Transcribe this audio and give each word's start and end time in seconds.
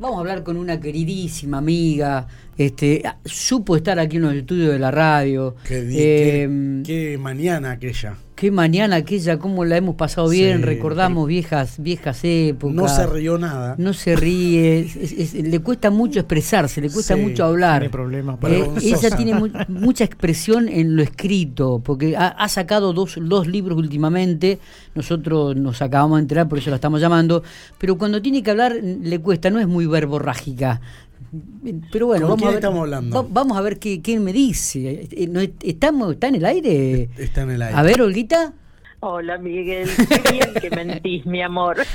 vamos 0.00 0.16
a 0.16 0.20
hablar 0.20 0.42
con 0.42 0.56
una 0.56 0.80
queridísima 0.80 1.58
amiga, 1.58 2.26
este, 2.56 3.02
supo 3.24 3.76
estar 3.76 3.98
aquí 3.98 4.16
en 4.16 4.22
los 4.22 4.34
estudios 4.34 4.72
de 4.72 4.78
la 4.78 4.90
radio. 4.90 5.54
Qué, 5.62 5.86
qué, 5.88 6.42
em, 6.42 6.82
qué 6.82 7.18
mañana 7.18 7.72
aquella 7.72 8.16
qué 8.40 8.50
mañana 8.50 8.96
aquella, 8.96 9.38
cómo 9.38 9.66
la 9.66 9.76
hemos 9.76 9.96
pasado 9.96 10.30
bien, 10.30 10.62
recordamos 10.62 11.28
viejas 11.28 11.74
viejas 11.76 12.20
épocas. 12.22 12.74
No 12.74 12.88
se 12.88 13.06
rió 13.06 13.36
nada. 13.36 13.74
No 13.76 13.92
se 13.92 14.16
ríe, 14.16 14.88
le 15.34 15.58
cuesta 15.60 15.90
mucho 15.90 16.20
expresarse, 16.20 16.80
le 16.80 16.88
cuesta 16.88 17.16
mucho 17.16 17.44
hablar. 17.44 17.80
Tiene 17.80 17.92
problemas 17.92 18.38
eh, 18.48 18.66
ella 18.82 19.14
tiene 19.14 19.34
mucha 19.68 20.04
expresión 20.04 20.70
en 20.70 20.96
lo 20.96 21.02
escrito, 21.02 21.82
porque 21.84 22.16
ha, 22.16 22.48
sacado 22.48 22.94
dos, 22.94 23.18
dos 23.20 23.46
libros 23.46 23.76
últimamente, 23.76 24.58
nosotros 24.94 25.54
nos 25.54 25.82
acabamos 25.82 26.16
de 26.16 26.22
enterar, 26.22 26.48
por 26.48 26.56
eso 26.56 26.70
la 26.70 26.76
estamos 26.76 26.98
llamando, 26.98 27.42
pero 27.76 27.98
cuando 27.98 28.22
tiene 28.22 28.42
que 28.42 28.52
hablar 28.52 28.72
le 28.82 29.18
cuesta, 29.18 29.50
no 29.50 29.60
es 29.60 29.68
muy 29.68 29.84
verborrágica. 29.84 30.80
Pero 31.92 32.06
bueno, 32.06 32.28
vamos, 32.28 32.42
a 32.42 32.46
ver, 32.46 32.54
estamos 32.56 32.80
hablando? 32.80 33.28
vamos 33.30 33.56
a 33.56 33.60
ver 33.60 33.78
qué, 33.78 34.02
quién 34.02 34.24
me 34.24 34.32
dice. 34.32 35.08
Eh, 35.10 35.52
¿Estamos, 35.62 36.12
¿Está 36.12 36.28
en 36.28 36.34
el 36.36 36.44
aire? 36.44 37.10
Está 37.16 37.42
en 37.42 37.50
el 37.50 37.62
aire. 37.62 37.76
A 37.76 37.82
ver, 37.82 38.02
Olguita. 38.02 38.52
Hola, 39.02 39.38
Miguel. 39.38 39.88
Qué 40.08 40.32
bien 40.32 40.54
que 40.60 40.70
mentís, 40.70 41.24
mi 41.24 41.40
amor. 41.42 41.78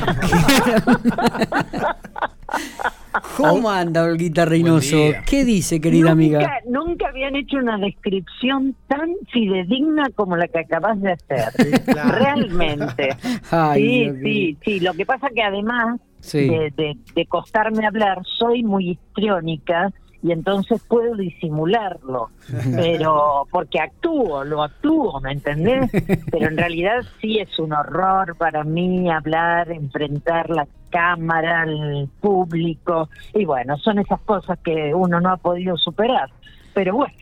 ¿Cómo 3.37 3.69
anda, 3.69 4.03
Olguita 4.03 4.45
Reynoso? 4.45 4.97
¿Qué 5.25 5.45
dice, 5.45 5.79
querida 5.79 6.11
amiga? 6.11 6.61
Nunca 6.67 7.09
habían 7.09 7.35
hecho 7.35 7.57
una 7.57 7.77
descripción 7.77 8.75
tan 8.87 9.11
fidedigna 9.31 10.09
como 10.15 10.35
la 10.35 10.47
que 10.47 10.59
acabas 10.59 10.99
de 11.01 11.11
hacer. 11.11 11.51
Realmente. 11.85 13.15
sí, 13.75 14.11
sí, 14.23 14.57
sí. 14.63 14.79
Lo 14.79 14.93
que 14.93 15.05
pasa 15.05 15.29
que 15.29 15.43
además 15.43 15.99
de, 16.31 16.97
de, 17.15 17.25
costarme 17.27 17.85
hablar, 17.85 18.21
soy 18.37 18.63
muy 18.63 18.91
histriónica 18.91 19.91
y 20.25 20.31
entonces 20.31 20.81
puedo 20.87 21.15
disimularlo, 21.15 22.31
pero 22.75 23.47
porque 23.51 23.79
actúo, 23.79 24.43
lo 24.43 24.63
actúo, 24.63 25.21
¿me 25.21 25.33
entendés? 25.33 25.91
Pero 26.31 26.47
en 26.47 26.57
realidad 26.57 27.03
sí 27.21 27.37
es 27.37 27.59
un 27.59 27.73
horror 27.73 28.35
para 28.35 28.63
mí 28.63 29.07
hablar, 29.11 29.71
enfrentar 29.71 30.49
la 30.49 30.67
cámara, 30.89 31.65
el 31.65 32.09
público, 32.21 33.09
y 33.35 33.45
bueno, 33.45 33.77
son 33.77 33.99
esas 33.99 34.19
cosas 34.21 34.57
que 34.63 34.95
uno 34.95 35.21
no 35.21 35.29
ha 35.29 35.37
podido 35.37 35.77
superar, 35.77 36.31
pero 36.73 36.95
bueno. 36.95 37.13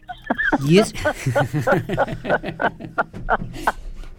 Y 0.66 0.78
es... 0.78 0.94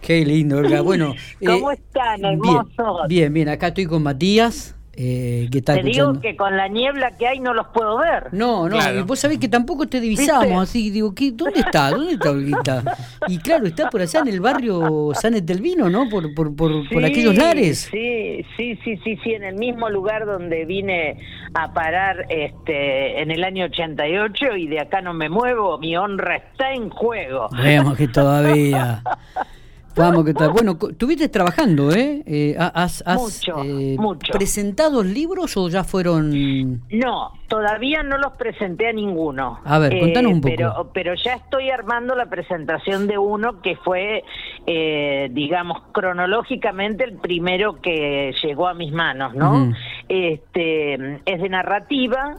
Qué 0.01 0.23
lindo, 0.23 0.57
Olga. 0.57 0.81
Bueno, 0.81 1.15
¿cómo 1.43 1.71
eh, 1.71 1.73
están, 1.73 2.23
hermosos? 2.23 3.07
Bien, 3.07 3.33
bien, 3.33 3.49
acá 3.49 3.69
estoy 3.69 3.87
con 3.87 4.03
Matías. 4.03 4.74
Eh, 4.97 5.49
que 5.51 5.57
está 5.57 5.73
te 5.73 5.83
digo 5.83 6.21
que 6.21 6.37
con 6.37 6.55
la 6.55 6.69
niebla 6.69 7.17
que 7.17 7.27
hay 7.27 7.39
no 7.39 7.53
los 7.53 7.67
puedo 7.67 7.97
ver. 7.97 8.33
No, 8.33 8.69
no, 8.69 8.77
y 8.93 9.01
vos 9.01 9.19
sabés 9.19 9.39
que 9.39 9.49
tampoco 9.49 9.87
te 9.87 9.99
divisamos, 9.99 10.69
así 10.69 10.89
digo, 10.89 11.13
¿qué, 11.13 11.31
¿dónde 11.33 11.59
está? 11.59 11.89
¿Dónde 11.89 12.13
está 12.13 12.31
Olguita? 12.31 12.83
Y 13.27 13.39
claro, 13.39 13.65
está 13.65 13.89
por 13.89 14.01
allá 14.01 14.19
en 14.19 14.27
el 14.27 14.39
barrio 14.39 15.11
Sanet 15.13 15.43
del 15.43 15.61
Vino, 15.61 15.89
¿no? 15.89 16.07
Por, 16.07 16.33
por, 16.33 16.55
por, 16.55 17.03
aquellos 17.03 17.35
lares. 17.35 17.89
Sí, 17.91 18.45
sí, 18.55 18.79
sí, 18.83 18.97
sí, 19.03 19.17
sí, 19.23 19.33
en 19.33 19.43
el 19.43 19.55
mismo 19.55 19.89
lugar 19.89 20.25
donde 20.25 20.65
vine 20.65 21.17
a 21.53 21.73
parar 21.73 22.25
este 22.29 23.21
en 23.21 23.31
el 23.31 23.43
año 23.43 23.65
88 23.65 24.55
y 24.57 24.67
de 24.67 24.79
acá 24.79 25.01
no 25.01 25.13
me 25.13 25.27
muevo, 25.27 25.77
mi 25.77 25.97
honra 25.97 26.37
está 26.37 26.71
en 26.71 26.89
juego. 26.89 27.49
Vemos 27.51 27.97
que 27.97 28.07
todavía. 28.07 29.01
Vamos, 29.97 30.25
¿qué 30.25 30.33
tal? 30.33 30.51
Bueno, 30.51 30.77
estuviste 30.89 31.29
trabajando, 31.29 31.91
¿eh? 31.91 32.21
eh 32.25 32.55
has, 32.57 33.03
mucho, 33.05 33.63
eh, 33.63 33.95
mucho. 33.97 34.33
¿Presentado 34.33 35.03
libros 35.03 35.55
o 35.57 35.69
ya 35.69 35.83
fueron...? 35.83 36.81
No, 36.89 37.31
todavía 37.47 38.03
no 38.03 38.17
los 38.17 38.33
presenté 38.33 38.89
a 38.89 38.93
ninguno. 38.93 39.59
A 39.63 39.79
ver, 39.79 39.97
contanos 39.99 40.33
un 40.33 40.41
poco. 40.41 40.55
Pero, 40.55 40.91
pero 40.93 41.13
ya 41.15 41.35
estoy 41.35 41.69
armando 41.69 42.15
la 42.15 42.25
presentación 42.25 43.07
de 43.07 43.17
uno 43.17 43.61
que 43.61 43.77
fue, 43.77 44.23
eh, 44.67 45.29
digamos, 45.31 45.81
cronológicamente 45.91 47.05
el 47.05 47.17
primero 47.17 47.81
que 47.81 48.33
llegó 48.43 48.67
a 48.67 48.73
mis 48.73 48.91
manos, 48.91 49.33
¿no? 49.33 49.73
Este 50.09 51.21
Es 51.25 51.41
de 51.41 51.49
narrativa 51.49 52.37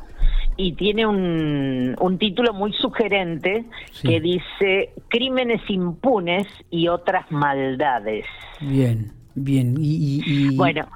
y 0.57 0.73
tiene 0.73 1.07
un, 1.07 1.95
un 2.01 2.19
título 2.19 2.53
muy 2.55 2.73
sugerente 2.73 3.65
que 4.03 4.21
dice 4.21 4.91
Crímenes 5.09 5.61
impunes 5.69 6.47
y 6.71 6.89
otras 6.89 7.31
maldades. 7.31 8.25
Bien, 8.61 9.13
bien. 9.35 9.77
Y, 9.79 10.57
bueno. 10.57 10.87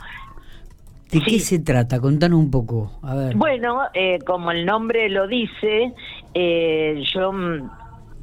¿De 1.11 1.21
qué 1.21 1.41
se 1.41 1.59
trata? 1.59 2.01
Contanos 2.01 2.39
un 2.39 2.51
poco. 2.51 2.99
A 3.03 3.15
ver. 3.15 3.37
Bueno, 3.37 3.81
eh, 3.95 4.19
como 4.25 4.53
el 4.53 4.65
nombre 4.65 5.09
lo 5.09 5.27
dice, 5.27 5.93
eh, 6.35 7.03
yo 7.13 7.33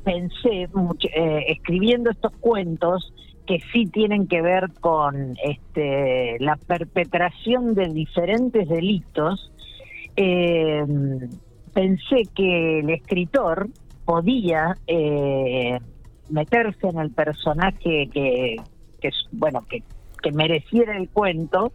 pensé, 0.03 0.69
eh, 1.13 1.45
escribiendo 1.49 2.09
estos 2.09 2.31
cuentos, 2.39 3.13
que 3.45 3.59
sí 3.71 3.85
tienen 3.85 4.27
que 4.27 4.41
ver 4.41 4.71
con 4.79 5.35
este, 5.43 6.37
la 6.39 6.57
perpetración 6.57 7.75
de 7.75 7.87
diferentes 7.89 8.67
delitos 8.67 9.51
eh, 10.17 10.83
pensé 11.73 12.23
que 12.35 12.79
el 12.79 12.89
escritor 12.89 13.69
podía 14.03 14.75
eh, 14.87 15.79
meterse 16.29 16.87
en 16.87 16.99
el 16.99 17.11
personaje 17.11 18.09
que, 18.11 18.55
que 18.99 19.09
bueno 19.31 19.61
que, 19.69 19.83
que, 20.21 20.31
mereciera 20.31 20.97
el 20.97 21.07
cuento 21.09 21.71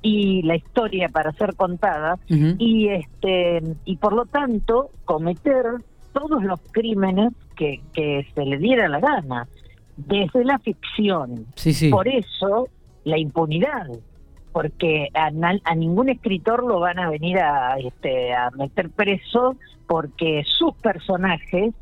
y 0.00 0.42
la 0.42 0.56
historia 0.56 1.08
para 1.10 1.32
ser 1.32 1.54
contada 1.54 2.18
y 2.28 2.88
este 2.88 3.62
y 3.84 3.96
por 3.96 4.14
lo 4.14 4.24
tanto 4.26 4.90
cometer 5.04 5.64
todos 6.12 6.42
los 6.42 6.60
crímenes 6.72 7.32
que, 7.54 7.80
que 7.92 8.26
se 8.34 8.44
le 8.44 8.58
diera 8.58 8.88
la 8.88 9.00
gana 9.00 9.46
desde 9.96 10.44
la 10.44 10.58
ficción. 10.58 11.46
Por 11.90 12.08
eso 12.08 12.68
la 13.04 13.18
impunidad 13.18 13.86
porque 14.52 15.08
a, 15.14 15.30
a, 15.64 15.74
ningún 15.74 16.08
escritor 16.08 16.64
lo 16.64 16.80
van 16.80 16.98
a 16.98 17.10
venir 17.10 17.38
a, 17.38 17.78
este, 17.78 18.34
a 18.34 18.50
meter 18.50 18.90
preso 18.90 19.56
porque 19.86 20.42
sus 20.46 20.74
personajes 20.76 21.74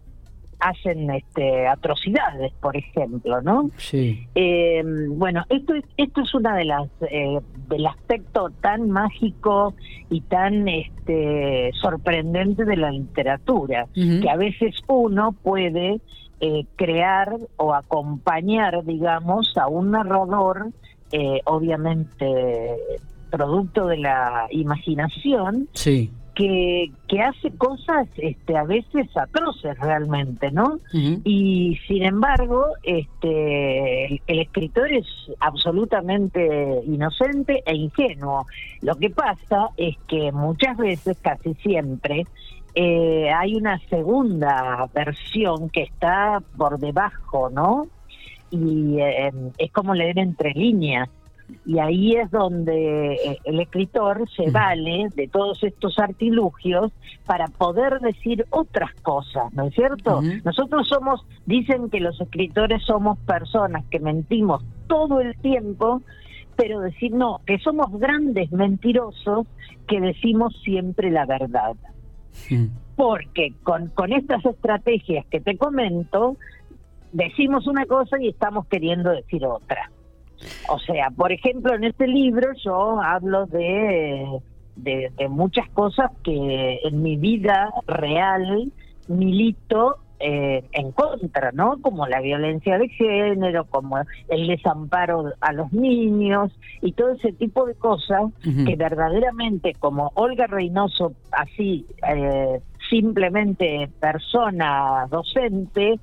hacen 0.60 1.10
este, 1.10 1.66
atrocidades, 1.66 2.52
por 2.60 2.76
ejemplo, 2.76 3.40
¿no? 3.40 3.70
Sí. 3.76 4.26
Eh, 4.34 4.82
bueno, 5.08 5.44
esto 5.48 5.74
es, 5.74 5.84
esto 5.96 6.20
es 6.20 6.34
una 6.34 6.54
de 6.54 6.64
las 6.66 6.88
eh, 7.10 7.40
del 7.68 7.86
aspecto 7.86 8.50
tan 8.60 8.90
mágico 8.90 9.74
y 10.10 10.20
tan 10.20 10.68
este, 10.68 11.70
sorprendente 11.80 12.64
de 12.64 12.76
la 12.76 12.90
literatura, 12.90 13.86
que 13.94 14.28
a 14.28 14.36
veces 14.36 14.76
uno 14.86 15.32
puede 15.32 16.00
eh, 16.40 16.64
crear 16.76 17.36
o 17.56 17.74
acompañar, 17.74 18.84
digamos, 18.84 19.56
a 19.56 19.68
un 19.68 19.92
narrador 19.92 20.68
eh, 21.12 21.40
obviamente 21.44 22.76
producto 23.30 23.86
de 23.86 23.98
la 23.98 24.48
imaginación, 24.50 25.68
sí. 25.72 26.10
que, 26.34 26.90
que 27.08 27.20
hace 27.20 27.50
cosas 27.52 28.08
este, 28.16 28.56
a 28.56 28.64
veces 28.64 29.08
atroces 29.16 29.78
realmente, 29.78 30.50
¿no? 30.50 30.80
Y 30.92 31.78
sin 31.86 32.04
embargo, 32.04 32.66
este, 32.82 34.20
el, 34.26 34.38
escritor 34.40 34.92
es 34.92 35.06
absolutamente 35.38 36.82
inocente 36.86 37.62
e 37.64 37.74
ingenuo. 37.74 38.46
Lo 38.82 38.96
que 38.96 39.10
pasa 39.10 39.68
es 39.76 39.96
que 40.08 40.32
muchas 40.32 40.76
veces, 40.76 41.16
casi 41.22 41.54
siempre, 41.54 42.26
eh, 42.74 43.30
hay 43.30 43.54
una 43.54 43.78
segunda 43.88 44.88
versión 44.94 45.70
que 45.70 45.82
está 45.82 46.42
por 46.56 46.78
debajo, 46.78 47.50
¿no? 47.50 47.88
Y 48.50 48.98
eh, 49.00 49.32
es 49.58 49.72
como 49.72 49.94
leer 49.94 50.18
entre 50.18 50.52
líneas. 50.52 51.08
Y 51.66 51.78
ahí 51.78 52.12
es 52.12 52.30
donde 52.30 53.14
eh, 53.14 53.38
el 53.44 53.60
escritor 53.60 54.28
se 54.36 54.50
vale 54.50 55.08
de 55.14 55.26
todos 55.26 55.62
estos 55.64 55.98
artilugios 55.98 56.92
para 57.26 57.48
poder 57.48 57.98
decir 58.00 58.46
otras 58.50 58.92
cosas, 59.02 59.52
¿no 59.52 59.66
es 59.66 59.74
cierto? 59.74 60.20
Nosotros 60.44 60.88
somos, 60.88 61.24
dicen 61.46 61.90
que 61.90 62.00
los 62.00 62.20
escritores 62.20 62.82
somos 62.84 63.18
personas 63.20 63.84
que 63.90 63.98
mentimos 63.98 64.64
todo 64.86 65.20
el 65.20 65.36
tiempo, 65.38 66.02
pero 66.56 66.80
decir 66.80 67.12
no, 67.12 67.40
que 67.46 67.58
somos 67.58 67.90
grandes 67.98 68.52
mentirosos 68.52 69.46
que 69.88 70.00
decimos 70.00 70.54
siempre 70.62 71.10
la 71.10 71.26
verdad. 71.26 71.74
Porque 72.96 73.54
con, 73.62 73.88
con 73.88 74.12
estas 74.12 74.44
estrategias 74.44 75.26
que 75.26 75.40
te 75.40 75.56
comento, 75.56 76.36
decimos 77.12 77.66
una 77.66 77.86
cosa 77.86 78.16
y 78.20 78.28
estamos 78.28 78.66
queriendo 78.66 79.10
decir 79.10 79.44
otra. 79.44 79.90
O 80.68 80.78
sea, 80.78 81.10
por 81.10 81.32
ejemplo, 81.32 81.74
en 81.74 81.84
este 81.84 82.06
libro 82.06 82.52
yo 82.64 83.00
hablo 83.00 83.46
de, 83.46 84.40
de, 84.76 85.28
muchas 85.28 85.68
cosas 85.70 86.10
que 86.22 86.80
en 86.82 87.02
mi 87.02 87.16
vida 87.16 87.70
real 87.86 88.72
milito 89.08 89.98
eh, 90.18 90.64
en 90.72 90.92
contra, 90.92 91.50
¿no? 91.52 91.80
Como 91.80 92.06
la 92.06 92.20
violencia 92.20 92.78
de 92.78 92.88
género, 92.88 93.64
como 93.64 93.98
el 94.28 94.46
desamparo 94.46 95.32
a 95.40 95.52
los 95.52 95.72
niños 95.72 96.52
y 96.82 96.92
todo 96.92 97.12
ese 97.12 97.32
tipo 97.32 97.64
de 97.66 97.74
cosas 97.74 98.24
que 98.42 98.76
verdaderamente, 98.76 99.74
como 99.78 100.12
Olga 100.14 100.46
Reynoso, 100.46 101.14
así, 101.32 101.86
eh, 102.06 102.60
simplemente 102.90 103.88
persona 103.98 105.06
docente, 105.10 105.98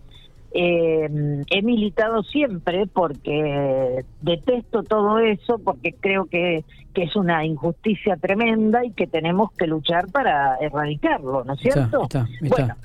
eh, 0.52 1.44
he 1.50 1.62
militado 1.62 2.24
siempre 2.24 2.88
porque 2.88 4.06
detesto 4.22 4.84
todo 4.84 5.20
eso, 5.20 5.60
porque 5.60 5.94
creo 5.94 6.26
que, 6.26 6.64
que, 6.94 7.04
es 7.04 7.16
una 7.16 7.46
injusticia 7.46 8.16
tremenda 8.16 8.84
y 8.86 8.92
que 8.92 9.08
tenemos 9.08 9.52
que 9.52 9.68
luchar 9.68 10.08
para 10.08 10.56
erradicarlo, 10.58 11.44
¿no 11.44 11.54
es 11.54 11.60
cierto? 11.60 12.08
Bueno, 12.48 12.76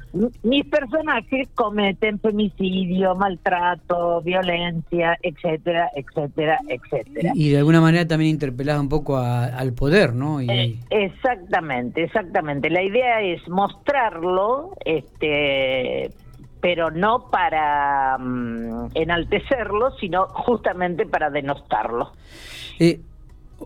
mis 0.42 0.66
personajes 0.66 1.48
cometen 1.54 2.18
femicidio, 2.18 3.14
maltrato, 3.14 4.20
violencia, 4.22 5.16
etcétera, 5.22 5.88
etcétera, 5.94 6.58
etcétera. 6.68 7.32
Y, 7.34 7.50
de 7.50 7.58
alguna 7.58 7.80
manera 7.80 8.06
también 8.06 8.32
interpelás 8.32 8.80
un 8.80 8.88
poco 8.88 9.16
al 9.16 9.72
poder, 9.72 10.14
¿no? 10.14 10.40
Eh, 10.40 10.76
exactamente, 10.90 12.02
exactamente. 12.02 12.68
La 12.70 12.82
idea 12.82 13.22
es 13.22 13.48
mostrarlo, 13.48 14.72
este 14.84 16.10
pero 16.62 16.92
no 16.92 17.28
para 17.28 18.16
mm, 18.18 18.92
enaltecerlo, 18.94 19.90
sino 19.98 20.28
justamente 20.28 21.04
para 21.04 21.28
denostarlo. 21.28 22.12
Eh, 22.78 23.00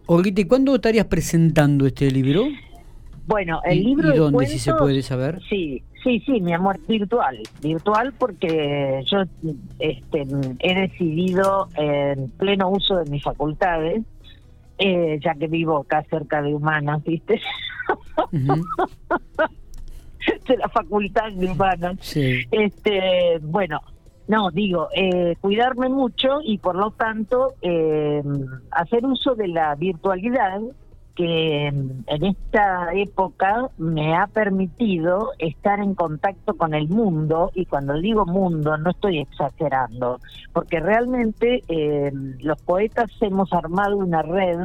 Olguita, 0.06 0.40
¿y 0.40 0.46
cuándo 0.46 0.74
estarías 0.74 1.04
presentando 1.04 1.86
este 1.86 2.10
libro? 2.10 2.46
Bueno, 3.26 3.60
el 3.64 3.84
libro 3.84 4.14
¿Y 4.14 4.16
dónde, 4.16 4.46
si 4.46 4.58
se 4.58 4.72
puede 4.72 5.02
saber? 5.02 5.40
Sí, 5.48 5.82
sí, 6.02 6.20
sí, 6.24 6.40
mi 6.40 6.54
amor, 6.54 6.78
virtual. 6.88 7.38
Virtual 7.60 8.14
porque 8.18 9.04
yo 9.04 9.24
este, 9.78 10.26
he 10.60 10.80
decidido 10.80 11.68
en 11.74 12.30
pleno 12.30 12.70
uso 12.70 12.96
de 12.96 13.10
mis 13.10 13.22
facultades, 13.22 14.04
eh, 14.78 15.18
ya 15.22 15.34
que 15.34 15.48
vivo 15.48 15.78
acá 15.78 16.02
cerca 16.08 16.40
de 16.40 16.54
Humanas, 16.54 17.04
¿viste? 17.04 17.42
de 20.46 20.56
la 20.56 20.68
Facultad 20.68 21.32
de 21.32 21.50
Humanas. 21.50 22.16
Este, 22.16 23.38
bueno, 23.42 23.80
no, 24.28 24.50
digo, 24.50 24.88
eh, 24.94 25.36
cuidarme 25.40 25.88
mucho 25.88 26.40
y 26.42 26.58
por 26.58 26.74
lo 26.76 26.90
tanto 26.90 27.54
eh, 27.62 28.22
hacer 28.70 29.04
uso 29.06 29.34
de 29.34 29.48
la 29.48 29.74
virtualidad 29.76 30.60
que 31.14 31.68
en 31.68 32.24
esta 32.24 32.92
época 32.92 33.70
me 33.78 34.14
ha 34.14 34.26
permitido 34.26 35.30
estar 35.38 35.80
en 35.80 35.94
contacto 35.94 36.54
con 36.54 36.74
el 36.74 36.88
mundo 36.88 37.50
y 37.54 37.64
cuando 37.64 37.94
digo 37.94 38.26
mundo 38.26 38.76
no 38.76 38.90
estoy 38.90 39.20
exagerando, 39.20 40.20
porque 40.52 40.78
realmente 40.78 41.62
eh, 41.68 42.12
los 42.40 42.60
poetas 42.62 43.10
hemos 43.22 43.50
armado 43.52 43.96
una 43.96 44.22
red 44.22 44.58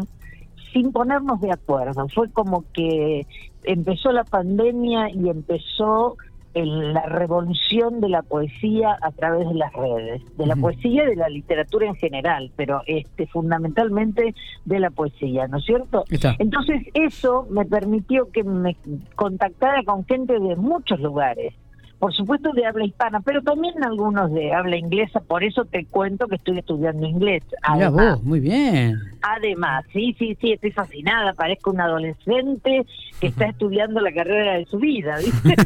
sin 0.74 0.92
ponernos 0.92 1.42
de 1.42 1.52
acuerdo. 1.52 2.08
Fue 2.10 2.30
como 2.32 2.64
que 2.74 3.26
empezó 3.64 4.12
la 4.12 4.24
pandemia 4.24 5.10
y 5.10 5.30
empezó 5.30 6.18
la 6.54 7.04
revolución 7.04 8.02
de 8.02 8.10
la 8.10 8.24
poesía 8.24 8.98
a 9.02 9.12
través 9.12 9.48
de 9.48 9.54
las 9.54 9.72
redes, 9.72 10.22
de 10.38 10.46
la 10.46 10.56
poesía 10.58 11.06
y 11.06 11.08
de 11.08 11.16
la 11.16 11.30
literatura 11.30 11.88
en 11.88 11.96
general, 11.96 12.52
pero 12.58 12.82
este 12.88 13.26
fundamentalmente 13.28 14.36
de 14.66 14.80
la 14.80 14.90
poesía, 14.90 15.48
¿no 15.48 15.60
es 15.60 15.66
cierto? 15.66 16.04
Entonces 16.40 16.84
eso 16.94 17.48
me 17.50 17.66
permitió 17.66 18.30
que 18.32 18.44
me 18.44 18.76
contactara 19.16 19.84
con 19.84 20.06
gente 20.06 20.34
de 20.40 20.56
muchos 20.58 21.00
lugares 21.00 21.54
por 22.02 22.16
supuesto 22.16 22.52
de 22.54 22.66
habla 22.66 22.84
hispana, 22.84 23.20
pero 23.20 23.44
también 23.44 23.84
algunos 23.84 24.34
de 24.34 24.52
habla 24.52 24.76
inglesa, 24.76 25.20
por 25.20 25.44
eso 25.44 25.66
te 25.66 25.86
cuento 25.86 26.28
que 26.28 26.38
estoy 26.38 26.58
estudiando 26.58 27.06
inglés. 27.06 27.44
Mira 27.72 27.92
vos, 27.92 28.24
muy 28.24 28.40
bien. 28.40 28.98
Además, 29.22 29.86
sí, 29.94 30.16
sí, 30.18 30.36
sí, 30.42 30.54
estoy 30.54 30.72
fascinada, 30.72 31.34
parezco 31.34 31.70
un 31.70 31.80
adolescente 31.80 32.88
que 33.20 33.28
está 33.28 33.46
estudiando 33.46 34.02
la 34.02 34.12
carrera 34.12 34.54
de 34.58 34.66
su 34.66 34.80
vida, 34.80 35.20
¿viste? 35.20 35.56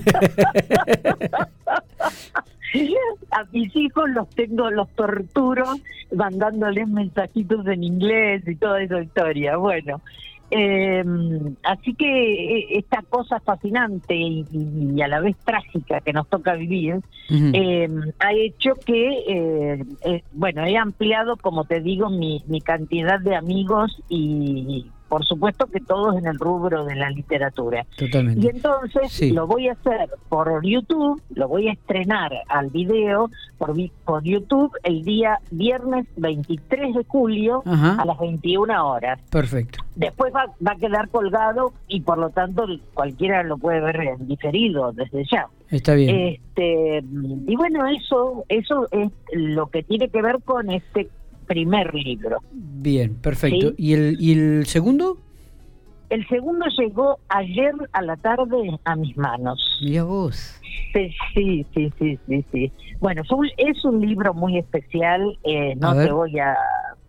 A 3.31 3.45
mis 3.53 3.73
hijos 3.73 4.09
los 4.09 4.29
tengo, 4.31 4.69
los 4.71 4.89
torturo 4.89 5.63
mandándoles 6.13 6.87
mensajitos 6.89 7.65
en 7.67 7.81
inglés 7.81 8.43
y 8.45 8.55
toda 8.55 8.81
esa 8.81 9.01
historia. 9.01 9.55
Bueno, 9.55 10.01
eh, 10.51 11.03
así 11.63 11.93
que 11.95 12.57
eh, 12.57 12.67
esta 12.71 13.01
cosa 13.01 13.39
fascinante 13.39 14.15
y, 14.15 15.01
a 15.01 15.07
la 15.07 15.19
vez 15.19 15.35
trágica 15.43 16.01
que 16.01 16.13
nos 16.13 16.27
toca 16.29 16.53
vivir 16.53 17.01
eh, 17.29 17.89
ha 18.19 18.33
hecho 18.33 18.73
que, 18.85 19.07
eh, 19.27 19.83
eh, 20.01 20.23
bueno, 20.31 20.65
he 20.65 20.77
ampliado, 20.77 21.37
como 21.37 21.65
te 21.65 21.81
digo, 21.81 22.09
mi, 22.09 22.43
mi 22.47 22.61
cantidad 22.61 23.19
de 23.19 23.35
amigos 23.35 24.01
y, 24.09 24.91
por 25.07 25.25
supuesto 25.25 25.67
que 25.67 25.79
todos 25.79 26.17
en 26.17 26.25
el 26.25 26.37
rubro 26.39 26.85
de 26.85 26.95
la 26.95 27.09
literatura. 27.09 27.85
Totalmente. 27.97 28.45
Y 28.45 28.49
entonces 28.49 29.31
lo 29.31 29.47
voy 29.47 29.67
a 29.67 29.73
hacer 29.73 30.09
por 30.29 30.65
YouTube, 30.65 31.21
lo 31.33 31.47
voy 31.47 31.67
a 31.67 31.73
estrenar 31.73 32.31
al 32.47 32.69
video 32.69 33.29
por, 33.57 33.75
por 34.03 34.23
YouTube 34.23 34.71
el 34.83 35.03
día 35.03 35.39
viernes 35.51 36.05
23 36.17 36.95
de 36.95 37.05
julio 37.07 37.63
a 37.65 38.03
las 38.05 38.19
21 38.19 38.87
horas. 38.87 39.19
Perfecto. 39.29 39.83
Después 39.95 40.33
va, 40.33 40.45
va 40.65 40.71
a 40.73 40.75
quedar 40.75 41.09
colgado 41.09 41.73
y 41.87 42.01
por 42.01 42.17
lo 42.17 42.29
tanto 42.29 42.65
cualquiera 42.93 43.43
lo 43.43 43.57
puede 43.57 43.81
ver 43.81 43.95
en 44.01 44.27
diferido 44.27 44.91
desde 44.91 45.25
ya. 45.31 45.47
Está 45.69 45.93
bien. 45.95 46.15
Este, 46.15 47.03
y 47.47 47.55
bueno, 47.55 47.87
eso, 47.87 48.43
eso 48.49 48.87
es 48.91 49.11
lo 49.33 49.67
que 49.67 49.83
tiene 49.83 50.09
que 50.09 50.21
ver 50.21 50.41
con 50.43 50.69
este 50.69 51.09
primer 51.45 51.93
libro. 51.93 52.39
Bien, 52.51 53.15
perfecto. 53.15 53.73
¿Y, 53.77 53.93
el, 53.93 54.17
¿Y 54.19 54.33
el 54.33 54.65
segundo? 54.65 55.17
El 56.09 56.27
segundo 56.27 56.65
llegó 56.77 57.19
ayer 57.29 57.73
a 57.91 58.01
la 58.01 58.15
tarde 58.17 58.79
a 58.83 58.95
mis 58.95 59.17
manos. 59.17 59.79
Mira 59.83 60.03
vos. 60.03 60.61
Sí, 60.93 61.11
sí, 61.33 61.65
sí, 61.73 62.19
sí, 62.27 62.45
sí. 62.51 62.71
Bueno, 62.99 63.23
es 63.57 63.85
un 63.85 64.01
libro 64.01 64.33
muy 64.33 64.57
especial. 64.57 65.37
Eh, 65.43 65.75
no 65.75 65.95
te 65.95 66.11
voy 66.11 66.39
a, 66.39 66.55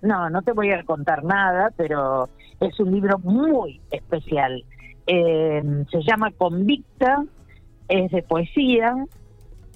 no, 0.03 0.31
no 0.31 0.43
te 0.43 0.53
voy 0.53 0.71
a 0.71 0.83
contar 0.85 1.25
nada, 1.25 1.73
pero 1.77 2.29
es 2.61 2.79
un 2.81 2.93
libro 2.93 3.19
muy 3.19 3.81
especial. 3.91 4.65
Eh, 5.07 5.63
se 5.91 6.03
llama 6.03 6.33
Convicta, 6.33 7.25
es 7.89 8.11
de 8.11 8.23
poesía, 8.23 8.95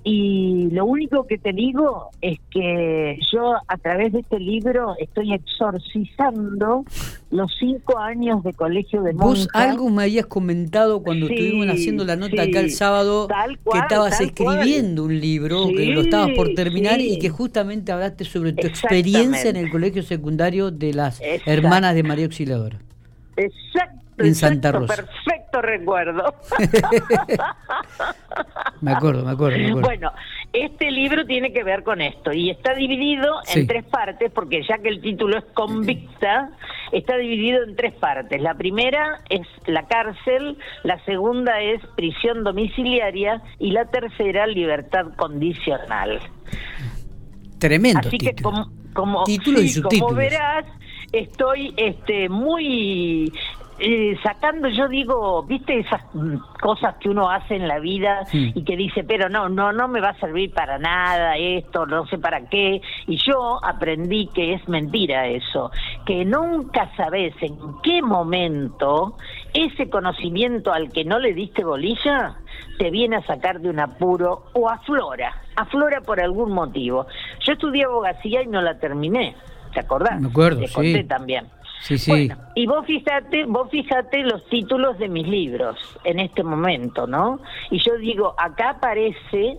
y 0.03 0.69
lo 0.71 0.87
único 0.87 1.27
que 1.27 1.37
te 1.37 1.53
digo 1.53 2.11
es 2.23 2.39
que 2.51 3.19
yo 3.31 3.55
a 3.67 3.77
través 3.77 4.13
de 4.13 4.21
este 4.21 4.39
libro 4.39 4.95
estoy 4.99 5.35
exorcizando 5.35 6.85
los 7.31 7.55
cinco 7.59 7.99
años 7.99 8.43
de 8.43 8.55
colegio 8.55 9.03
de 9.03 9.13
monjas. 9.13 9.45
Vos 9.45 9.49
algo 9.53 9.91
me 9.91 10.05
habías 10.05 10.27
comentado 10.27 11.03
cuando 11.03 11.27
estuvimos 11.27 11.67
haciendo 11.69 12.05
la 12.05 12.17
nota 12.17 12.43
acá 12.43 12.61
el 12.61 12.71
sábado 12.71 13.29
que 13.71 13.79
estabas 13.79 14.21
escribiendo 14.21 15.05
un 15.05 15.21
libro, 15.21 15.69
que 15.69 15.87
lo 15.87 16.01
estabas 16.01 16.31
por 16.35 16.55
terminar 16.55 17.01
y 17.01 17.19
que 17.19 17.29
justamente 17.29 17.93
hablaste 17.93 18.25
sobre 18.25 18.53
tu 18.55 18.67
experiencia 18.67 19.51
en 19.51 19.57
el 19.57 19.71
colegio 19.71 20.03
secundario 20.03 20.71
de 20.71 20.95
las 20.95 21.21
hermanas 21.45 21.95
de 21.95 22.03
María 22.03 22.25
Auxiliadora. 22.25 22.79
Exacto 23.37 24.00
en 24.21 24.35
Santa 24.35 24.73
Rosa. 24.73 24.97
Perfecto 24.97 25.41
recuerdo. 25.63 26.35
me 28.81 28.93
acuerdo, 28.93 29.25
me 29.25 29.33
acuerdo, 29.33 29.81
Bueno, 29.81 30.13
este 30.53 30.91
libro 30.91 31.25
tiene 31.27 31.53
que 31.53 31.65
ver 31.65 31.83
con 31.83 32.01
esto 32.01 32.33
y 32.33 32.51
está 32.51 32.75
dividido 32.75 33.35
en 33.55 33.67
tres 33.67 33.85
partes 33.85 34.31
porque 34.33 34.63
ya 34.69 34.79
que 34.79 34.89
el 34.89 35.01
título 35.01 35.39
es 35.39 35.45
Convicta, 35.55 36.51
está 36.93 37.17
dividido 37.17 37.65
en 37.65 37.77
tres 37.77 37.95
partes. 37.95 38.41
La 38.41 38.55
primera 38.55 39.21
es 39.29 39.47
la 39.67 39.87
cárcel, 39.87 40.59
la 40.83 41.03
segunda 41.05 41.61
es 41.61 41.81
prisión 41.97 42.45
domiciliaria 42.45 43.43
y 43.59 43.73
la 43.73 43.87
tercera 43.87 44.47
libertad 44.47 45.07
condicional. 45.17 46.21
Tremendo. 47.59 48.01
Así 48.01 48.19
que 48.19 48.35
como, 48.35 48.71
como, 48.95 49.25
como 49.83 50.15
verás, 50.15 50.65
estoy 51.13 51.75
este 51.77 52.29
muy 52.29 53.33
eh, 53.81 54.19
sacando, 54.23 54.69
yo 54.69 54.89
digo, 54.89 55.43
viste 55.45 55.79
esas 55.79 56.03
cosas 56.61 56.97
que 56.97 57.09
uno 57.09 57.31
hace 57.31 57.57
en 57.57 57.67
la 57.67 57.79
vida 57.79 58.27
y 58.33 58.63
que 58.63 58.77
dice, 58.77 59.05
pero 59.05 59.29
no, 59.29 59.49
no, 59.49 59.73
no 59.73 59.89
me 59.89 60.01
va 60.01 60.11
a 60.11 60.21
servir 60.21 60.53
para 60.53 60.79
nada 60.79 61.37
esto, 61.37 61.87
no 61.87 62.07
sé 62.07 62.19
para 62.19 62.47
qué. 62.49 62.83
Y 63.07 63.17
yo 63.17 63.59
aprendí 63.65 64.29
que 64.35 64.55
es 64.55 64.69
mentira 64.69 65.27
eso, 65.27 65.71
que 66.05 66.25
nunca 66.25 66.91
sabes 66.97 67.35
en 67.41 67.57
qué 67.83 68.03
momento 68.03 69.17
ese 69.55 69.89
conocimiento 69.89 70.73
al 70.73 70.93
que 70.93 71.05
no 71.05 71.19
le 71.19 71.33
diste 71.33 71.65
bolilla 71.65 72.37
te 72.79 72.91
viene 72.91 73.17
a 73.17 73.27
sacar 73.27 73.61
de 73.61 73.71
un 73.71 73.81
apuro 73.81 74.45
o 74.53 74.69
aflora, 74.69 75.35
aflora 75.57 76.01
por 76.01 76.21
algún 76.21 76.53
motivo. 76.53 77.07
Yo 77.41 77.53
estudié 77.53 77.85
abogacía 77.85 78.43
y 78.43 78.47
no 78.47 78.61
la 78.63 78.79
terminé, 78.79 79.37
¿te 79.73 79.81
acordás? 79.81 80.21
Me 80.21 80.29
acuerdo, 80.29 80.61
Te 80.61 80.73
conté 80.73 81.05
también. 81.05 81.47
Sí, 81.81 81.99
sí. 81.99 82.31
y 82.55 82.67
vos 82.67 82.85
fíjate, 82.87 83.45
vos 83.47 83.71
fíjate 83.71 84.23
los 84.23 84.45
títulos 84.49 84.99
de 84.99 85.09
mis 85.09 85.27
libros 85.27 85.77
en 86.05 86.21
este 86.21 86.43
momento, 86.43 87.07
¿no? 87.07 87.41
Y 87.71 87.79
yo 87.79 87.97
digo, 87.97 88.35
acá 88.39 88.71
aparece 88.71 89.59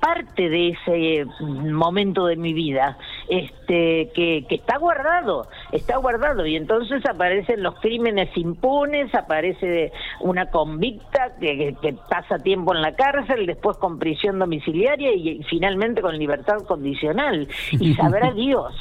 parte 0.00 0.48
de 0.48 0.68
ese 0.68 1.26
momento 1.40 2.26
de 2.26 2.36
mi 2.36 2.52
vida, 2.52 2.96
este, 3.28 4.10
que, 4.14 4.44
que 4.48 4.54
está 4.56 4.78
guardado, 4.78 5.48
está 5.72 5.96
guardado, 5.96 6.46
y 6.46 6.56
entonces 6.56 7.04
aparecen 7.06 7.62
los 7.62 7.74
crímenes 7.80 8.34
impunes, 8.36 9.14
aparece 9.14 9.92
una 10.20 10.46
convicta 10.50 11.34
que, 11.40 11.76
que, 11.80 11.94
pasa 12.08 12.38
tiempo 12.38 12.74
en 12.74 12.82
la 12.82 12.94
cárcel, 12.94 13.46
después 13.46 13.76
con 13.76 13.98
prisión 13.98 14.38
domiciliaria 14.38 15.12
y, 15.12 15.42
finalmente 15.44 16.00
con 16.00 16.16
libertad 16.16 16.58
condicional. 16.66 17.48
Y 17.72 17.94
sabrá 17.96 18.32
Dios, 18.32 18.74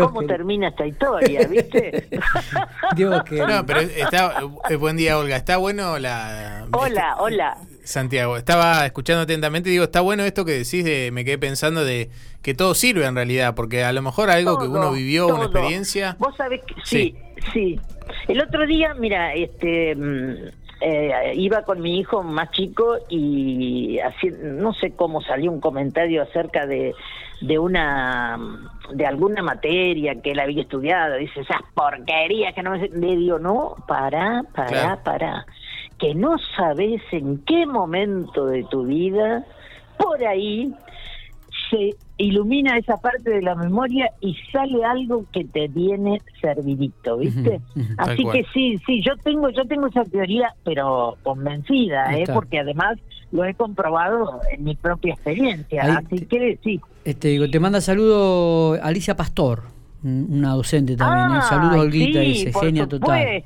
cómo 0.00 0.22
termina 0.22 0.68
esta 0.68 0.86
historia, 0.86 1.46
¿viste? 1.48 2.08
Dios 2.96 3.22
que... 3.24 3.36
No, 3.36 3.64
pero 3.66 3.80
está, 3.80 4.40
eh, 4.68 4.76
buen 4.76 4.96
día, 4.96 5.18
Olga. 5.18 5.36
Está 5.36 5.56
bueno 5.56 5.98
la... 5.98 6.66
Hola, 6.72 7.16
hola. 7.18 7.56
Santiago, 7.84 8.36
estaba 8.36 8.84
escuchando 8.86 9.22
atentamente 9.22 9.68
y 9.68 9.72
digo, 9.72 9.84
está 9.84 10.00
bueno 10.00 10.24
esto 10.24 10.44
que 10.44 10.52
decís 10.52 10.84
de, 10.84 11.10
me 11.12 11.24
quedé 11.24 11.38
pensando 11.38 11.84
de 11.84 12.10
que 12.42 12.54
todo 12.54 12.74
sirve 12.74 13.04
en 13.04 13.14
realidad, 13.14 13.54
porque 13.54 13.84
a 13.84 13.92
lo 13.92 14.02
mejor 14.02 14.30
algo 14.30 14.58
que 14.58 14.66
uno 14.66 14.92
vivió, 14.92 15.28
una 15.28 15.44
experiencia. 15.44 16.16
Vos 16.18 16.34
sabés 16.36 16.62
que 16.62 16.74
sí, 16.84 17.14
sí, 17.52 17.78
El 18.28 18.42
otro 18.42 18.66
día, 18.66 18.94
mira, 18.94 19.34
este 19.34 19.94
mm, 19.94 20.34
eh, 20.80 21.32
iba 21.34 21.62
con 21.62 21.80
mi 21.80 21.98
hijo 21.98 22.22
más 22.22 22.50
chico 22.50 22.96
y 23.08 23.98
así, 24.00 24.30
no 24.42 24.72
sé 24.74 24.92
cómo 24.92 25.22
salió 25.22 25.50
un 25.50 25.60
comentario 25.60 26.22
acerca 26.22 26.66
de, 26.66 26.94
de 27.40 27.58
una 27.58 28.38
de 28.92 29.06
alguna 29.06 29.42
materia 29.42 30.20
que 30.20 30.32
él 30.32 30.40
había 30.40 30.62
estudiado, 30.62 31.16
dice 31.16 31.40
esas 31.40 31.62
porquerías 31.74 32.54
que 32.54 32.62
no 32.62 32.72
me 32.72 32.88
le 32.88 33.16
digo, 33.16 33.38
no, 33.38 33.76
para, 33.86 34.42
para, 34.54 35.02
para 35.02 35.46
que 36.04 36.14
no 36.14 36.36
sabes 36.54 37.00
en 37.12 37.38
qué 37.46 37.64
momento 37.64 38.44
de 38.44 38.62
tu 38.64 38.84
vida, 38.84 39.42
por 39.96 40.22
ahí 40.22 40.70
se 41.70 41.96
ilumina 42.18 42.76
esa 42.76 42.98
parte 42.98 43.30
de 43.30 43.40
la 43.40 43.54
memoria 43.54 44.10
y 44.20 44.36
sale 44.52 44.84
algo 44.84 45.24
que 45.32 45.46
te 45.46 45.66
viene 45.68 46.20
servidito, 46.42 47.16
¿viste? 47.16 47.58
Así 47.96 48.22
que 48.30 48.44
sí, 48.52 48.78
sí, 48.84 49.02
yo 49.02 49.16
tengo 49.16 49.48
yo 49.48 49.64
tengo 49.64 49.86
esa 49.86 50.04
teoría, 50.04 50.52
pero 50.62 51.16
convencida, 51.22 52.14
¿eh? 52.18 52.24
porque 52.34 52.58
además 52.58 52.98
lo 53.32 53.46
he 53.46 53.54
comprobado 53.54 54.42
en 54.52 54.62
mi 54.62 54.76
propia 54.76 55.14
experiencia, 55.14 55.84
así 55.84 56.26
que 56.26 56.58
sí. 56.62 56.82
Este, 57.06 57.48
te 57.48 57.60
manda 57.60 57.80
saludo 57.80 58.74
Alicia 58.82 59.16
Pastor 59.16 59.73
una 60.04 60.50
docente 60.50 60.96
también. 60.96 61.38
¿eh? 61.38 61.42
Saludos, 61.48 61.78
Olguita, 61.78 62.20
dice, 62.20 62.52
genia 62.52 62.86
total. 62.86 63.42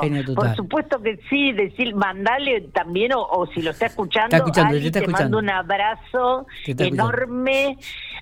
Genia 0.00 0.24
total. 0.24 0.34
Por 0.34 0.56
supuesto 0.56 1.02
que 1.02 1.18
sí, 1.28 1.52
decir, 1.52 1.94
mandale 1.94 2.60
también, 2.72 3.12
o, 3.14 3.46
si 3.52 3.60
lo 3.60 3.72
está 3.72 3.86
escuchando, 3.86 4.36
te, 4.44 5.06
mando 5.08 5.38
un 5.38 5.50
abrazo 5.50 6.46
enorme. 6.66 7.76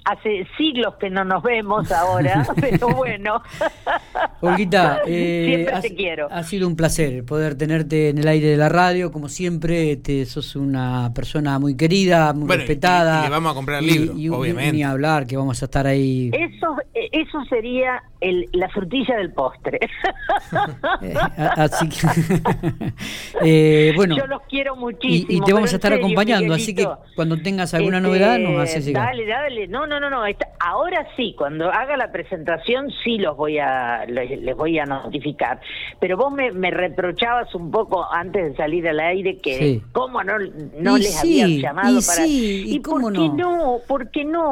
Hace 0.06 0.46
siglos 0.58 0.96
que 1.00 1.08
no 1.08 1.24
nos 1.24 1.42
vemos 1.42 1.90
ahora, 1.90 2.46
pero 2.60 2.88
bueno. 2.88 3.42
Olguita, 4.42 5.00
eh, 5.06 5.66
te 5.80 5.94
quiero. 5.94 6.28
Ha 6.30 6.42
sido 6.42 6.68
un 6.68 6.76
placer 6.76 7.24
poder 7.24 7.56
tenerte 7.56 8.10
en 8.10 8.18
el 8.18 8.28
aire 8.28 8.48
de 8.48 8.58
la 8.58 8.68
radio, 8.68 9.10
como 9.10 9.30
siempre, 9.30 9.96
te, 9.96 10.26
sos 10.26 10.56
una 10.56 11.10
persona 11.14 11.58
muy 11.58 11.74
querida, 11.74 12.34
muy 12.34 12.54
respetada. 12.54 13.20
Y, 13.20 13.24
le 13.24 13.30
vamos 13.30 13.52
a 13.52 13.54
comprar 13.54 13.82
el 13.82 13.86
libro, 13.86 14.38
obviamente. 14.38 14.72
Ni 14.72 14.82
hablar, 14.82 15.26
que 15.26 15.38
vamos 15.38 15.62
a 15.62 15.64
estar 15.64 15.86
ahí. 15.86 16.30
Eso, 16.34 16.76
eso 16.92 17.42
sería 17.48 17.73
el, 18.24 18.48
la 18.52 18.68
frutilla 18.68 19.16
del 19.16 19.32
postre. 19.32 19.80
Eh, 21.02 21.14
así 21.56 21.88
que, 21.88 21.98
eh, 23.42 23.92
bueno. 23.96 24.16
Yo 24.16 24.26
los 24.26 24.42
quiero 24.42 24.76
muchísimo. 24.76 25.26
Y, 25.28 25.40
te 25.40 25.52
vamos 25.52 25.72
a 25.72 25.76
estar 25.76 25.92
acompañando, 25.92 26.54
así 26.54 26.74
que 26.74 26.86
cuando 27.16 27.36
tengas 27.38 27.74
alguna 27.74 27.98
este, 27.98 28.08
novedad 28.08 28.38
nos 28.38 28.62
haces 28.62 28.86
llegar. 28.86 29.06
Dale, 29.06 29.26
dale. 29.26 29.66
No, 29.66 29.86
no, 29.86 29.98
no, 29.98 30.08
no. 30.10 30.22
ahora 30.60 31.06
sí, 31.16 31.34
cuando 31.36 31.70
haga 31.70 31.96
la 31.96 32.12
presentación 32.12 32.90
sí 33.02 33.18
los 33.18 33.36
voy 33.36 33.58
a 33.58 34.04
les, 34.06 34.56
voy 34.56 34.78
a 34.78 34.84
notificar. 34.84 35.60
Pero 36.00 36.16
vos 36.16 36.32
me, 36.32 36.52
me, 36.52 36.70
reprochabas 36.70 37.54
un 37.54 37.70
poco 37.70 38.06
antes 38.10 38.50
de 38.50 38.56
salir 38.56 38.88
al 38.88 39.00
aire 39.00 39.38
que 39.38 39.80
cómo 39.92 40.22
no, 40.22 40.34
no 40.78 40.96
les 40.96 41.18
habías 41.20 41.50
llamado 41.50 41.98
para. 42.06 42.26
¿Y, 42.26 42.80
cómo 42.80 43.08
por 43.08 43.12
qué 43.12 43.28
no? 43.28 43.80
¿Por 43.86 44.10
qué 44.10 44.24
no? 44.24 44.48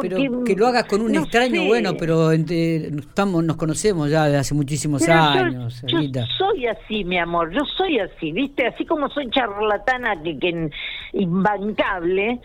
Pero, 0.00 0.44
que 0.44 0.56
lo 0.56 0.66
hagas 0.66 0.84
con 0.84 1.02
un 1.02 1.14
extraño, 1.14 1.64
bueno, 1.64 1.94
pero 1.98 2.32
entre 2.32 2.61
estamos, 2.98 3.44
nos 3.44 3.56
conocemos 3.56 4.10
ya 4.10 4.26
de 4.28 4.36
hace 4.36 4.54
muchísimos 4.54 5.08
años. 5.08 5.82
Yo, 5.86 5.98
soy 6.38 6.66
así, 6.66 7.04
mi 7.04 7.18
amor, 7.18 7.52
yo 7.52 7.64
soy 7.76 7.98
así, 7.98 8.32
¿viste? 8.32 8.66
Así 8.66 8.84
como 8.84 9.08
soy 9.08 9.30
charlatana, 9.30 10.22
que, 10.22 10.38
que 10.38 10.70
imbancable, 11.12 12.40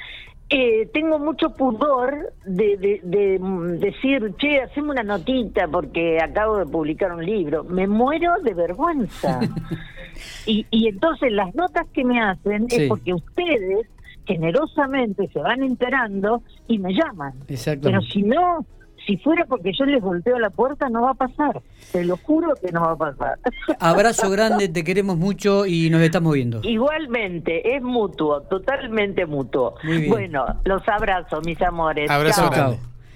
eh, 0.50 0.90
tengo 0.94 1.20
mucho 1.20 1.50
pudor 1.50 2.34
de, 2.46 2.78
de, 3.04 3.40
decir, 3.80 4.34
che, 4.38 4.62
hacemos 4.62 4.92
una 4.92 5.04
notita 5.04 5.68
porque 5.68 6.20
acabo 6.24 6.58
de 6.58 6.66
publicar 6.66 7.12
un 7.12 7.26
libro. 7.26 7.64
Me 7.66 7.86
muero 7.86 8.34
de 8.44 8.54
vergüenza. 8.54 9.40
y, 10.46 10.66
y 10.72 10.88
entonces 10.88 11.34
las 11.34 11.54
notas 11.54 11.86
que 11.94 12.06
me 12.06 12.22
hacen 12.22 12.68
es 12.70 12.88
porque 12.88 13.14
ustedes 13.14 13.88
generosamente 14.28 15.28
se 15.30 15.40
van 15.40 15.64
enterando 15.64 16.44
y 16.68 16.80
me 16.80 16.94
llaman. 16.94 17.34
Pero 17.82 18.02
si 18.02 18.24
no, 18.24 18.66
si 19.08 19.18
fuera 19.18 19.46
porque 19.46 19.72
yo 19.78 19.86
les 19.86 20.02
volteo 20.02 20.38
la 20.38 20.50
puerta, 20.50 20.90
no 20.90 21.04
va 21.04 21.12
a 21.12 21.14
pasar. 21.14 21.62
Te 21.92 22.04
lo 22.04 22.18
juro 22.18 22.54
que 22.62 22.72
no 22.72 22.82
va 22.82 22.92
a 22.92 22.98
pasar. 22.98 23.40
Abrazo 23.80 24.30
grande, 24.30 24.68
te 24.68 24.84
queremos 24.84 25.18
mucho 25.18 25.66
y 25.66 25.90
nos 25.90 26.02
estamos 26.02 26.34
viendo. 26.34 26.60
Igualmente, 26.64 27.76
es 27.76 27.82
mutuo, 27.82 28.42
totalmente 28.42 29.26
mutuo. 29.26 29.76
Bueno, 30.10 30.46
los 30.66 30.88
abrazo, 30.88 31.42
mis 31.42 31.62
amores. 31.62 32.12
Abrazo 32.12 32.50
grande. 32.50 32.80